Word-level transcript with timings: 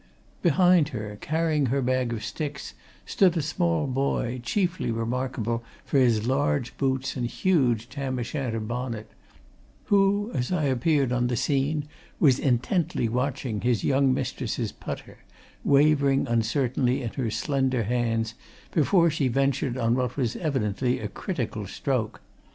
Behind 0.41 0.89
her, 0.89 1.19
carrying 1.21 1.67
her 1.67 1.79
bag 1.79 2.11
of 2.11 2.25
sticks, 2.25 2.73
stood 3.05 3.37
a 3.37 3.41
small 3.43 3.85
boy, 3.85 4.41
chiefly 4.43 4.89
remarkable 4.89 5.63
for 5.85 5.99
his 5.99 6.25
large 6.25 6.75
boots 6.79 7.15
and 7.15 7.27
huge 7.27 7.87
tam 7.87 8.17
o' 8.17 8.23
shanter 8.23 8.59
bonnet, 8.59 9.11
who, 9.93 10.31
as 10.33 10.51
I 10.51 10.63
appeared 10.63 11.11
on 11.11 11.27
the 11.27 11.35
scene, 11.35 11.87
was 12.19 12.39
intently 12.39 13.07
watching 13.09 13.61
his 13.61 13.83
young 13.83 14.11
mistress's 14.11 14.71
putter, 14.71 15.19
wavering 15.63 16.27
uncertainly 16.27 17.03
in 17.03 17.11
her 17.13 17.29
slender 17.29 17.83
hands 17.83 18.33
before 18.71 19.11
she 19.11 19.27
ventured 19.27 19.77
on 19.77 19.93
what 19.93 20.17
was 20.17 20.35
evidently 20.35 20.99
a 20.99 21.07
critical 21.07 21.67
stroke. 21.67 22.21